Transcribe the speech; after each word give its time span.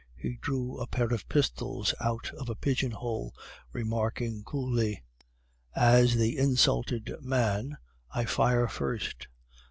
He 0.15 0.37
drew 0.37 0.79
a 0.79 0.87
pair 0.87 1.13
of 1.13 1.29
pistols 1.29 1.93
out 1.99 2.31
of 2.33 2.49
a 2.49 2.55
pigeon 2.55 2.89
hole, 2.89 3.35
remarking 3.71 4.41
coolly: 4.43 5.03
"'As 5.75 6.15
the 6.15 6.39
insulted 6.39 7.13
man, 7.21 7.77
I 8.09 8.25
fire 8.25 8.67
first. 8.67 9.27